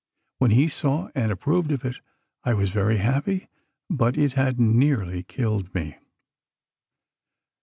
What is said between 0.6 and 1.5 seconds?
saw and